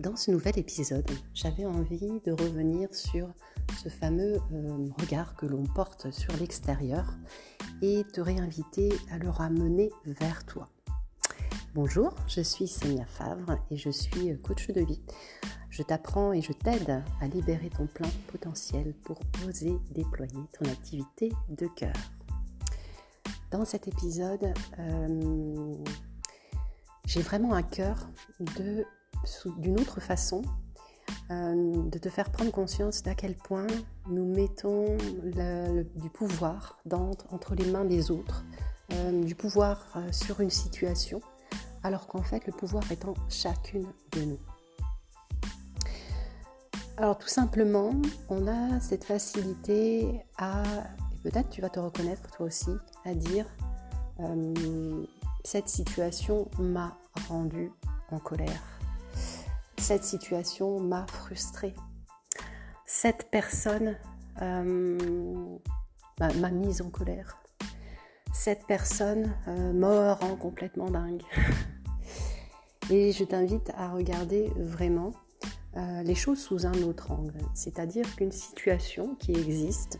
Dans 0.00 0.16
ce 0.16 0.30
nouvel 0.30 0.58
épisode, 0.58 1.10
j'avais 1.34 1.66
envie 1.66 2.22
de 2.24 2.32
revenir 2.32 2.88
sur 2.94 3.28
ce 3.84 3.90
fameux 3.90 4.36
euh, 4.50 4.88
regard 4.98 5.36
que 5.36 5.44
l'on 5.44 5.64
porte 5.64 6.10
sur 6.10 6.34
l'extérieur 6.38 7.18
et 7.82 8.04
te 8.10 8.22
réinviter 8.22 8.88
à 9.10 9.18
le 9.18 9.28
ramener 9.28 9.90
vers 10.06 10.46
toi. 10.46 10.70
Bonjour, 11.74 12.14
je 12.28 12.40
suis 12.40 12.66
Sonia 12.66 13.04
Favre 13.04 13.58
et 13.70 13.76
je 13.76 13.90
suis 13.90 14.40
coach 14.40 14.68
de 14.68 14.80
vie. 14.80 15.02
Je 15.68 15.82
t'apprends 15.82 16.32
et 16.32 16.40
je 16.40 16.54
t'aide 16.54 17.02
à 17.20 17.26
libérer 17.26 17.68
ton 17.68 17.86
plein 17.86 18.08
potentiel 18.28 18.94
pour 19.04 19.20
oser 19.46 19.76
déployer 19.90 20.40
ton 20.58 20.64
activité 20.70 21.30
de 21.50 21.66
cœur. 21.66 21.92
Dans 23.50 23.66
cet 23.66 23.86
épisode, 23.86 24.54
euh, 24.78 25.74
j'ai 27.04 27.20
vraiment 27.20 27.52
à 27.52 27.62
cœur 27.62 28.08
de 28.56 28.86
d'une 29.58 29.80
autre 29.80 30.00
façon 30.00 30.42
euh, 31.30 31.82
de 31.88 31.98
te 31.98 32.08
faire 32.08 32.30
prendre 32.30 32.50
conscience 32.50 33.02
d'à 33.02 33.14
quel 33.14 33.36
point 33.36 33.66
nous 34.08 34.24
mettons 34.24 34.96
du 34.96 36.10
pouvoir 36.10 36.80
entre 37.30 37.54
les 37.54 37.70
mains 37.70 37.84
des 37.84 38.10
autres, 38.10 38.44
euh, 38.92 39.22
du 39.22 39.36
pouvoir 39.36 39.86
euh, 39.94 40.10
sur 40.10 40.40
une 40.40 40.50
situation, 40.50 41.20
alors 41.84 42.08
qu'en 42.08 42.22
fait 42.22 42.46
le 42.46 42.52
pouvoir 42.52 42.82
est 42.90 43.04
en 43.04 43.14
chacune 43.28 43.86
de 44.12 44.22
nous. 44.22 44.38
Alors 46.96 47.16
tout 47.16 47.28
simplement, 47.28 47.92
on 48.28 48.48
a 48.48 48.80
cette 48.80 49.04
facilité 49.04 50.20
à, 50.36 50.64
et 51.14 51.30
peut-être 51.30 51.48
tu 51.48 51.60
vas 51.60 51.70
te 51.70 51.78
reconnaître 51.78 52.28
toi 52.32 52.46
aussi, 52.46 52.70
à 53.04 53.14
dire 53.14 53.46
cette 55.44 55.68
situation 55.68 56.50
m'a 56.58 56.98
rendu 57.28 57.72
en 58.10 58.18
colère 58.18 58.79
cette 59.90 60.04
situation 60.04 60.78
m'a 60.78 61.04
frustrée. 61.08 61.74
Cette 62.86 63.28
personne 63.28 63.96
euh, 64.40 64.96
m'a 66.20 66.50
mise 66.52 66.80
en 66.80 66.90
colère. 66.90 67.42
Cette 68.32 68.68
personne 68.68 69.34
euh, 69.48 69.72
me 69.72 70.12
rend 70.12 70.36
complètement 70.36 70.92
dingue. 70.92 71.24
Et 72.90 73.10
je 73.10 73.24
t'invite 73.24 73.72
à 73.76 73.88
regarder 73.88 74.52
vraiment 74.58 75.10
euh, 75.76 76.04
les 76.04 76.14
choses 76.14 76.38
sous 76.38 76.66
un 76.66 76.82
autre 76.84 77.10
angle. 77.10 77.38
C'est-à-dire 77.52 78.06
qu'une 78.14 78.30
situation 78.30 79.16
qui 79.16 79.32
existe 79.32 79.98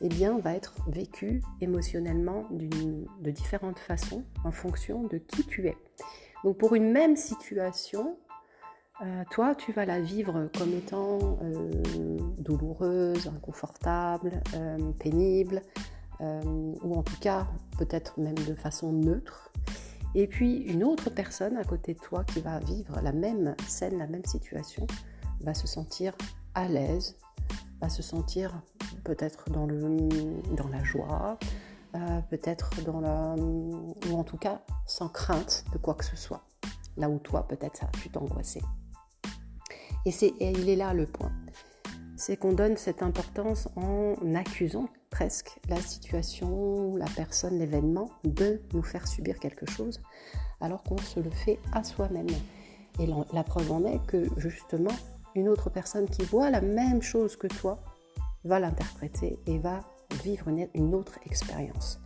eh 0.00 0.08
bien, 0.08 0.38
va 0.38 0.54
être 0.54 0.76
vécue 0.88 1.42
émotionnellement 1.60 2.46
de 2.50 3.30
différentes 3.30 3.80
façons 3.80 4.24
en 4.44 4.50
fonction 4.50 5.02
de 5.02 5.18
qui 5.18 5.44
tu 5.44 5.68
es. 5.68 5.76
Donc 6.42 6.56
pour 6.56 6.74
une 6.74 6.90
même 6.90 7.16
situation, 7.16 8.16
euh, 9.02 9.24
toi, 9.30 9.54
tu 9.54 9.72
vas 9.72 9.84
la 9.84 10.00
vivre 10.00 10.48
comme 10.56 10.72
étant 10.72 11.38
euh, 11.42 11.82
douloureuse, 12.38 13.26
inconfortable, 13.28 14.40
euh, 14.54 14.92
pénible, 14.98 15.62
ou 16.18 16.94
en 16.94 17.02
tout 17.02 17.18
cas 17.20 17.46
peut-être 17.76 18.18
même 18.18 18.38
de 18.38 18.54
façon 18.54 18.90
neutre. 18.90 19.52
Et 20.14 20.26
puis 20.26 20.62
une 20.62 20.82
autre 20.82 21.10
personne 21.10 21.58
à 21.58 21.64
côté 21.64 21.92
de 21.92 21.98
toi 21.98 22.24
qui 22.24 22.40
va 22.40 22.58
vivre 22.58 22.98
la 23.02 23.12
même 23.12 23.54
scène, 23.68 23.98
la 23.98 24.06
même 24.06 24.24
situation, 24.24 24.86
va 25.40 25.52
se 25.52 25.66
sentir 25.66 26.14
à 26.54 26.68
l'aise, 26.68 27.18
va 27.82 27.90
se 27.90 28.02
sentir 28.02 28.62
peut-être 29.04 29.50
dans, 29.50 29.66
dans 29.66 30.68
la 30.68 30.82
joie, 30.84 31.38
peut-être 32.30 32.82
dans 32.82 33.00
la... 33.00 33.34
ou 33.36 34.16
en 34.16 34.24
tout 34.24 34.38
cas 34.38 34.62
sans 34.86 35.10
crainte 35.10 35.66
de 35.74 35.76
quoi 35.76 35.92
que 35.92 36.04
ce 36.06 36.16
soit. 36.16 36.46
Là 36.96 37.10
où 37.10 37.18
toi, 37.18 37.46
peut-être, 37.46 37.76
ça 37.76 37.88
a. 37.88 38.56
Et, 40.06 40.12
il 40.40 40.68
est 40.68 40.76
là 40.76 40.94
le 40.94 41.04
point. 41.04 41.32
C'est 42.16 42.36
qu'on 42.36 42.52
donne 42.52 42.76
cette 42.76 43.02
importance 43.02 43.68
en 43.74 44.14
accusant 44.34 44.88
presque 45.10 45.58
la 45.68 45.80
situation, 45.80 46.94
la 46.96 47.06
personne, 47.16 47.58
l'événement 47.58 48.10
de 48.24 48.62
nous 48.72 48.82
faire 48.82 49.06
subir 49.08 49.38
quelque 49.40 49.68
chose, 49.68 50.00
alors 50.60 50.82
qu'on 50.84 50.98
se 50.98 51.18
le 51.18 51.30
fait 51.30 51.58
à 51.72 51.82
soi-même. 51.82 52.28
Et 53.00 53.08
la 53.32 53.42
preuve 53.42 53.72
en 53.72 53.84
est 53.84 54.00
que 54.06 54.26
justement, 54.36 54.94
une 55.34 55.48
autre 55.48 55.70
personne 55.70 56.08
qui 56.08 56.22
voit 56.22 56.50
la 56.50 56.60
même 56.60 57.02
chose 57.02 57.36
que 57.36 57.48
toi 57.48 57.82
va 58.44 58.60
l'interpréter 58.60 59.40
et 59.46 59.58
va 59.58 59.80
vivre 60.22 60.48
une, 60.48 60.94
autre 60.94 61.18
expérience. 61.26 62.00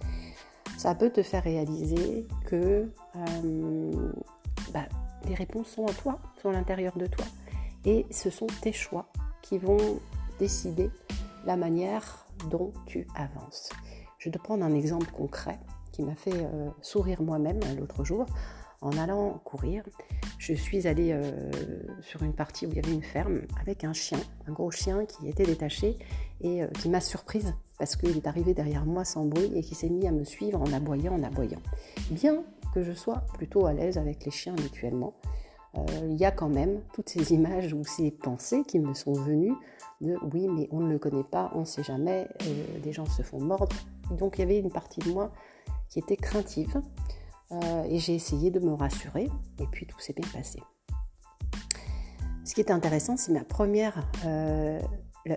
Ça 0.78 0.94
peut 0.94 1.10
te 1.10 1.22
faire 1.22 1.44
réaliser 1.44 2.26
que 2.46 2.90
euh, 3.16 4.12
bah, 4.72 4.86
les 5.28 5.34
réponses 5.34 5.68
sont 5.68 5.84
en 5.84 5.92
toi, 5.92 6.18
sont 6.40 6.48
à 6.48 6.52
l'intérieur 6.52 6.96
de 6.96 7.06
toi. 7.06 7.26
Et 7.84 8.06
ce 8.10 8.30
sont 8.30 8.46
tes 8.62 8.72
choix 8.72 9.10
qui 9.42 9.58
vont 9.58 10.00
décider 10.38 10.90
la 11.44 11.56
manière 11.56 12.26
dont 12.50 12.72
tu 12.86 13.06
avances. 13.14 13.70
Je 14.18 14.28
vais 14.28 14.36
te 14.36 14.42
prendre 14.42 14.64
un 14.64 14.74
exemple 14.74 15.10
concret 15.12 15.58
qui 15.92 16.02
m'a 16.02 16.14
fait 16.14 16.34
euh, 16.34 16.68
sourire 16.82 17.22
moi-même 17.22 17.60
l'autre 17.78 18.04
jour. 18.04 18.26
En 18.82 18.96
allant 18.96 19.40
courir, 19.44 19.84
je 20.38 20.54
suis 20.54 20.86
allée 20.86 21.12
euh, 21.12 21.50
sur 22.00 22.22
une 22.22 22.32
partie 22.32 22.66
où 22.66 22.70
il 22.70 22.76
y 22.76 22.78
avait 22.78 22.94
une 22.94 23.02
ferme 23.02 23.42
avec 23.60 23.84
un 23.84 23.92
chien, 23.92 24.18
un 24.48 24.52
gros 24.52 24.70
chien 24.70 25.04
qui 25.04 25.28
était 25.28 25.44
détaché 25.44 25.96
et 26.40 26.62
euh, 26.62 26.66
qui 26.68 26.88
m'a 26.88 27.00
surprise 27.00 27.54
parce 27.78 27.96
qu'il 27.96 28.16
est 28.16 28.26
arrivé 28.26 28.54
derrière 28.54 28.86
moi 28.86 29.04
sans 29.04 29.26
bruit 29.26 29.52
et 29.54 29.62
qui 29.62 29.74
s'est 29.74 29.90
mis 29.90 30.06
à 30.06 30.12
me 30.12 30.24
suivre 30.24 30.60
en 30.60 30.72
aboyant, 30.72 31.14
en 31.14 31.22
aboyant. 31.22 31.60
Bien 32.10 32.42
que 32.74 32.82
je 32.82 32.92
sois 32.92 33.22
plutôt 33.34 33.66
à 33.66 33.74
l'aise 33.74 33.98
avec 33.98 34.24
les 34.24 34.30
chiens 34.30 34.54
habituellement, 34.54 35.12
euh, 35.24 35.28
il 35.74 36.16
y 36.16 36.24
a 36.24 36.32
quand 36.32 36.48
même 36.48 36.80
toutes 36.92 37.08
ces 37.08 37.32
images 37.32 37.72
ou 37.72 37.84
ces 37.84 38.10
pensées 38.10 38.64
qui 38.66 38.78
me 38.80 38.92
sont 38.94 39.12
venues 39.12 39.54
de 40.00 40.16
oui, 40.32 40.48
mais 40.48 40.68
on 40.72 40.80
ne 40.80 40.90
le 40.90 40.98
connaît 40.98 41.24
pas, 41.24 41.50
on 41.54 41.60
ne 41.60 41.64
sait 41.64 41.82
jamais, 41.82 42.26
euh, 42.42 42.78
des 42.80 42.92
gens 42.92 43.06
se 43.06 43.22
font 43.22 43.40
mordre. 43.40 43.76
Donc 44.18 44.38
il 44.38 44.40
y 44.40 44.44
avait 44.44 44.58
une 44.58 44.70
partie 44.70 45.00
de 45.00 45.10
moi 45.10 45.30
qui 45.88 45.98
était 45.98 46.16
craintive 46.16 46.80
euh, 47.52 47.84
et 47.84 47.98
j'ai 47.98 48.14
essayé 48.14 48.50
de 48.50 48.60
me 48.60 48.72
rassurer 48.72 49.28
et 49.58 49.66
puis 49.70 49.86
tout 49.86 49.98
s'est 50.00 50.14
bien 50.14 50.28
passé. 50.32 50.60
Ce 52.44 52.54
qui 52.54 52.60
est 52.60 52.70
intéressant, 52.70 53.16
c'est 53.16 53.32
ma 53.32 53.44
première, 53.44 54.10
la, 54.24 55.36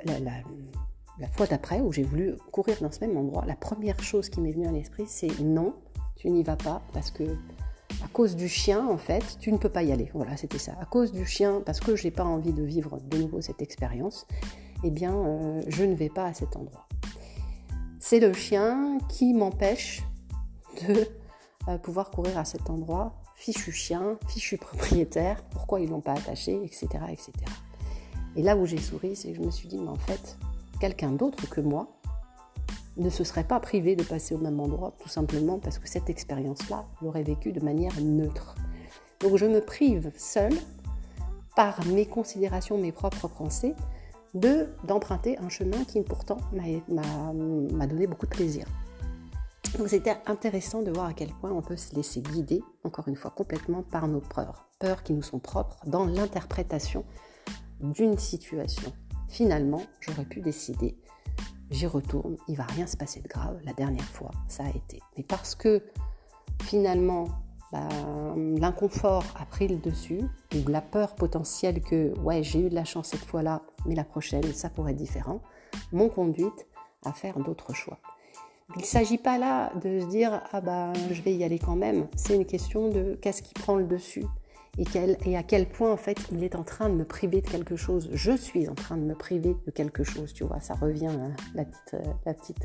la, 1.20 1.28
fois 1.28 1.46
d'après 1.46 1.82
où 1.82 1.92
j'ai 1.92 2.04
voulu 2.04 2.38
courir 2.52 2.78
dans 2.82 2.92
ce 2.92 3.02
même 3.02 3.16
endroit, 3.18 3.46
la 3.46 3.56
première 3.56 4.02
chose 4.02 4.30
qui 4.30 4.42
m'est 4.42 4.54
venue 4.54 4.68
à 4.68 4.72
l'esprit, 4.72 5.06
c'est 5.06 5.40
non, 5.42 5.76
tu 6.16 6.32
n'y 6.32 6.42
vas 6.42 6.56
pas 6.56 6.82
parce 6.94 7.12
que 7.12 7.24
à 8.04 8.08
cause 8.08 8.36
du 8.36 8.48
chien, 8.48 8.88
en 8.88 8.98
fait, 8.98 9.38
tu 9.40 9.52
ne 9.52 9.58
peux 9.58 9.70
pas 9.70 9.84
y 9.84 9.92
aller. 9.92 10.10
Voilà, 10.14 10.38
c'était 10.38 10.60
ça. 10.60 10.74
À 10.80 10.86
cause 10.86 11.12
du 11.12 11.26
chien, 11.26 11.62
parce 11.66 11.80
que 11.80 11.96
je 11.96 12.06
n'ai 12.06 12.12
pas 12.12 12.24
envie 12.24 12.54
de 12.54 12.64
vivre 12.64 13.00
de 13.00 13.18
nouveau 13.18 13.42
cette 13.42 13.62
expérience, 13.62 14.28
eh 14.84 14.92
bien, 14.92 15.14
euh, 15.14 15.62
je 15.68 15.84
ne 15.84 15.96
vais 15.96 16.10
pas 16.10 16.26
à 16.26 16.34
cet 16.34 16.56
endroit. 16.56 16.88
C'est 18.00 18.20
le 18.20 18.34
chien 18.34 18.98
qui 19.10 19.34
m'empêche 19.34 20.04
de 20.88 21.08
euh, 21.70 21.78
pouvoir 21.78 22.12
courir 22.12 22.38
à 22.38 22.46
cet 22.46 22.70
endroit. 22.70 23.14
Fichu 23.36 23.72
chien, 23.72 24.18
fichu 24.28 24.58
propriétaire, 24.58 25.44
pourquoi 25.52 25.80
ils 25.80 25.88
ne 25.88 25.92
l'ont 25.92 26.02
pas 26.02 26.14
attaché, 26.14 26.62
etc., 26.64 26.88
etc. 27.10 27.32
Et 28.36 28.42
là 28.42 28.56
où 28.56 28.66
j'ai 28.66 28.80
souri, 28.80 29.16
c'est 29.16 29.30
que 29.30 29.36
je 29.36 29.42
me 29.42 29.52
suis 29.52 29.68
dit, 29.68 29.80
mais 29.80 29.90
en 29.90 29.96
fait, 29.96 30.38
quelqu'un 30.80 31.12
d'autre 31.12 31.50
que 31.50 31.62
moi 31.62 31.88
ne 32.98 33.10
se 33.10 33.24
serait 33.24 33.44
pas 33.44 33.60
privé 33.60 33.96
de 33.96 34.04
passer 34.04 34.36
au 34.36 34.38
même 34.38 34.60
endroit, 34.60 34.94
tout 35.00 35.10
simplement 35.10 35.60
parce 35.60 35.80
que 35.80 35.88
cette 35.88 36.10
expérience-là 36.10 36.86
l'aurait 37.02 37.24
vécue 37.24 37.52
de 37.52 37.64
manière 37.64 38.00
neutre. 38.02 38.56
Donc 39.20 39.38
je 39.38 39.46
me 39.46 39.62
prive 39.62 40.12
seule, 40.18 40.54
par 41.56 41.86
mes 41.88 42.06
considérations, 42.06 42.78
mes 42.78 42.92
propres 42.92 43.28
pensées, 43.28 43.76
de 44.34 44.68
d'emprunter 44.84 45.38
un 45.38 45.50
chemin 45.50 45.84
qui 45.84 46.02
pourtant 46.02 46.38
m'a 46.52 47.88
donné 47.88 48.08
beaucoup 48.08 48.26
de 48.26 48.32
plaisir. 48.32 48.66
Donc 49.78 49.88
c'était 49.88 50.18
intéressant 50.26 50.82
de 50.82 50.92
voir 50.92 51.08
à 51.08 51.14
quel 51.14 51.30
point 51.30 51.52
on 51.52 51.62
peut 51.62 51.78
se 51.78 51.96
laisser 51.96 52.22
guider, 52.22 52.64
encore 52.84 53.08
une 53.08 53.16
fois, 53.16 53.32
complètement 53.32 53.84
par 53.84 54.08
nos 54.08 54.22
peurs, 54.22 54.68
peurs 54.80 55.04
qui 55.04 55.14
nous 55.14 55.24
sont 55.24 55.40
propres 55.40 55.80
dans 55.86 56.06
l'interprétation 56.06 57.06
d'une 57.80 58.18
situation. 58.18 58.92
Finalement, 59.30 59.82
j'aurais 60.00 60.26
pu 60.26 60.42
décider 60.42 60.98
j'y 61.72 61.88
retourne, 61.88 62.38
il 62.48 62.56
va 62.56 62.64
rien 62.64 62.88
se 62.88 62.98
passer 62.98 63.22
de 63.22 63.28
grave. 63.28 63.60
La 63.64 63.74
dernière 63.74 64.04
fois, 64.04 64.32
ça 64.48 64.64
a 64.64 64.70
été. 64.70 65.00
Mais 65.18 65.24
parce 65.24 65.56
que 65.56 65.84
finalement, 66.62 67.28
bah, 67.72 67.88
l'inconfort 68.58 69.24
a 69.40 69.46
pris 69.46 69.68
le 69.68 69.78
dessus, 69.78 70.22
ou 70.56 70.70
la 70.70 70.82
peur 70.82 71.16
potentielle 71.16 71.82
que, 71.82 72.14
ouais, 72.20 72.44
j'ai 72.44 72.60
eu 72.60 72.70
de 72.70 72.76
la 72.76 72.86
chance 72.86 73.08
cette 73.10 73.26
fois-là, 73.26 73.64
mais 73.86 73.96
la 73.96 74.04
prochaine, 74.04 74.44
ça 74.54 74.70
pourrait 74.70 74.92
être 74.92 74.98
différent, 74.98 75.42
m'ont 75.92 76.10
conduite 76.10 76.68
à 77.04 77.12
faire 77.12 77.40
d'autres 77.40 77.74
choix. 77.74 77.98
Il 78.76 78.82
ne 78.82 78.86
s'agit 78.86 79.18
pas 79.18 79.38
là 79.38 79.72
de 79.76 80.00
se 80.00 80.06
dire, 80.06 80.42
ah 80.52 80.62
bah, 80.62 80.94
je 81.12 81.22
vais 81.22 81.34
y 81.34 81.44
aller 81.44 81.60
quand 81.60 81.76
même. 81.76 82.08
C'est 82.16 82.36
une 82.36 82.46
question 82.46 82.90
de 82.90 83.18
qu'est-ce 83.22 83.42
qui 83.42 83.54
prend 83.54 83.76
le 83.76 83.86
dessus 83.86 84.26
et, 84.78 85.38
à 85.38 85.44
quel 85.44 85.68
point 85.68 85.92
en 85.92 85.98
fait 85.98 86.18
il 86.32 86.44
est 86.44 86.56
en 86.56 86.64
train 86.64 86.90
de 86.90 86.96
me 86.96 87.06
priver 87.06 87.42
de 87.42 87.48
quelque 87.48 87.76
chose. 87.76 88.10
Je 88.14 88.36
suis 88.36 88.68
en 88.68 88.76
train 88.76 88.98
de 88.98 89.04
me 89.04 89.14
priver 89.14 89.56
de 89.66 89.72
quelque 89.72 90.04
chose, 90.04 90.34
tu 90.34 90.44
vois, 90.44 90.60
ça 90.60 90.74
revient, 90.74 91.08
hein, 91.08 91.34
la 91.54 91.66
petite, 91.66 91.94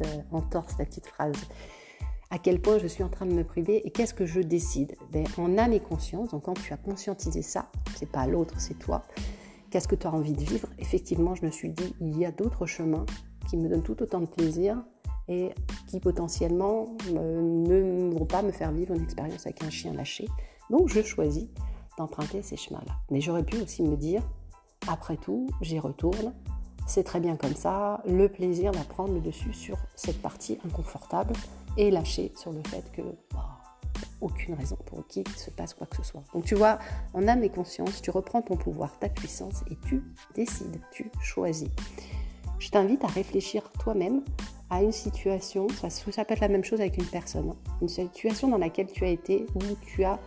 euh, 0.01 0.05
euh, 0.07 0.23
entorse, 0.33 0.75
la 0.79 0.87
petite 0.87 1.07
phrase. 1.07 1.37
à 2.31 2.39
quel 2.39 2.61
point 2.61 2.79
je 2.79 2.87
suis 2.87 3.03
en 3.03 3.09
train 3.09 3.27
de 3.27 3.33
me 3.33 3.45
priver 3.45 3.87
et 3.87 3.91
qu'est-ce 3.91 4.15
que 4.15 4.27
je 4.27 4.41
décide? 4.41 4.97
Ben, 5.13 5.27
En 5.37 5.57
âme 5.59 5.73
et 5.73 5.81
conscience, 5.81 6.31
donc 6.31 6.45
quand 6.45 6.55
tu 6.55 6.73
as 6.73 6.77
conscientisé 6.77 7.43
ça, 7.43 7.71
c'est 7.97 8.11
pas 8.11 8.27
l'autre, 8.27 8.55
c'est 8.59 8.79
toi, 8.79 9.03
qu'est-ce 9.71 9.89
que 9.89 9.95
tu 9.95 10.07
as 10.07 10.13
envie 10.13 10.33
de 10.33 10.45
vivre? 10.45 10.69
Effectivement, 10.79 11.35
je 11.35 11.45
me 11.45 11.51
suis 11.51 11.71
dit, 11.71 11.95
il 12.01 12.19
y 12.19 12.25
a 12.25 12.33
d'autres 12.33 12.67
chemins 12.67 13.07
qui 13.49 13.57
me 13.57 13.69
donnent 13.69 13.83
tout 13.83 14.03
autant 14.03 14.21
de 14.21 14.27
plaisir 14.27 14.83
et 15.29 15.51
qui 15.87 16.01
potentiellement 16.01 16.97
ne 17.13 18.11
vont 18.17 18.27
pas 18.27 18.43
me 18.43 18.51
faire 18.51 18.73
vivre 18.73 18.95
une 18.95 19.03
expérience 19.03 19.47
avec 19.47 19.63
un 19.63 19.71
chien 19.71 19.93
lâché. 19.93 20.27
Donc 20.71 20.89
je 20.89 21.03
choisis 21.03 21.49
d'emprunter 21.99 22.43
ces 22.43 22.57
chemins-là. 22.57 22.95
Mais 23.11 23.21
j'aurais 23.21 23.45
pu 23.45 23.61
aussi 23.61 23.83
me 23.83 23.97
dire, 23.97 24.23
après 24.89 25.17
tout, 25.17 25.49
j'y 25.61 25.79
retourne, 25.79 26.33
c'est 26.87 27.05
très 27.05 27.21
bien 27.21 27.37
comme 27.37 27.55
ça, 27.55 28.03
le 28.07 28.29
plaisir 28.29 28.73
va 28.73 28.83
prendre 28.85 29.13
le 29.13 29.21
dessus 29.21 29.53
sur 29.53 29.77
cette 29.95 30.23
partie 30.23 30.59
inconfortable 30.65 31.35
et 31.77 31.91
lâcher 31.91 32.33
sur 32.35 32.51
le 32.51 32.63
fait 32.67 32.91
que 32.93 33.03
bah, 33.35 33.59
aucune 34.21 34.55
raison 34.55 34.77
pour 34.87 35.07
qu'il 35.07 35.29
se 35.29 35.51
passe 35.51 35.75
quoi 35.75 35.87
que 35.87 35.97
ce 35.97 36.03
soit. 36.03 36.23
Donc 36.33 36.45
tu 36.45 36.55
vois, 36.55 36.79
en 37.13 37.29
âme 37.29 37.45
et 37.45 37.51
conscience, 37.51 38.01
tu 38.01 38.11
reprends 38.11 38.41
ton 38.41 38.57
pouvoir, 38.57 38.99
ta 38.99 39.09
puissance 39.09 39.63
et 39.71 39.77
tu 39.87 40.03
décides, 40.35 40.81
tu 40.91 41.11
choisis. 41.21 41.69
Je 42.59 42.71
t'invite 42.71 43.05
à 43.05 43.09
réfléchir 43.09 43.71
toi-même 43.73 44.23
à 44.71 44.83
une 44.83 44.93
situation, 44.93 45.67
ça, 45.69 46.25
peut 46.25 46.35
être 46.35 46.41
la 46.41 46.49
même 46.49 46.65
chose 46.65 46.81
avec 46.81 46.99
une 46.99 47.07
personne, 47.07 47.51
hein. 47.51 47.57
une 47.81 47.89
situation 47.89 48.49
dans 48.49 48.59
laquelle 48.59 48.91
tu 48.93 49.05
as 49.05 49.09
été 49.09 49.47
où 49.55 49.61
tu 49.87 50.05
as 50.05 50.19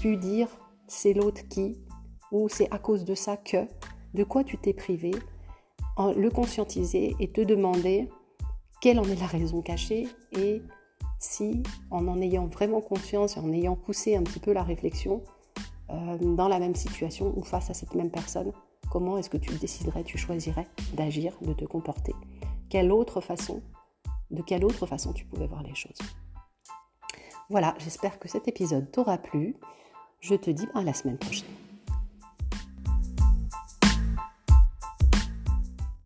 pu 0.00 0.16
dire 0.16 0.48
c'est 0.88 1.12
l'autre 1.12 1.42
qui, 1.48 1.78
ou 2.32 2.48
c'est 2.48 2.70
à 2.72 2.78
cause 2.78 3.04
de 3.04 3.14
ça 3.14 3.36
que, 3.36 3.66
de 4.14 4.24
quoi 4.24 4.44
tu 4.44 4.58
t'es 4.58 4.72
privé, 4.72 5.12
le 5.98 6.28
conscientiser 6.28 7.16
et 7.18 7.30
te 7.30 7.40
demander 7.40 8.08
quelle 8.80 9.00
en 9.00 9.04
est 9.04 9.20
la 9.20 9.26
raison 9.26 9.62
cachée 9.62 10.08
et 10.32 10.62
si, 11.18 11.62
en 11.90 12.06
en 12.06 12.20
ayant 12.20 12.46
vraiment 12.46 12.80
conscience 12.80 13.36
et 13.36 13.40
en 13.40 13.52
ayant 13.52 13.74
poussé 13.74 14.14
un 14.14 14.22
petit 14.22 14.38
peu 14.38 14.52
la 14.52 14.62
réflexion 14.62 15.24
euh, 15.90 16.16
dans 16.18 16.48
la 16.48 16.60
même 16.60 16.76
situation 16.76 17.32
ou 17.36 17.42
face 17.42 17.70
à 17.70 17.74
cette 17.74 17.94
même 17.94 18.10
personne, 18.10 18.52
comment 18.90 19.18
est-ce 19.18 19.30
que 19.30 19.36
tu 19.36 19.52
déciderais, 19.54 20.04
tu 20.04 20.16
choisirais 20.16 20.66
d'agir, 20.94 21.32
de 21.42 21.52
te 21.52 21.64
comporter? 21.64 22.14
Quelle 22.70 22.92
autre 22.92 23.20
façon, 23.20 23.62
de 24.30 24.42
quelle 24.42 24.64
autre 24.64 24.86
façon 24.86 25.12
tu 25.12 25.24
pouvais 25.24 25.46
voir 25.46 25.62
les 25.62 25.74
choses? 25.74 25.98
Voilà, 27.50 27.74
j'espère 27.78 28.18
que 28.18 28.28
cet 28.28 28.46
épisode 28.46 28.90
t'aura 28.92 29.18
plu. 29.18 29.56
Je 30.20 30.34
te 30.34 30.50
dis 30.50 30.68
à 30.74 30.82
la 30.82 30.92
semaine 30.92 31.16
prochaine. 31.16 31.67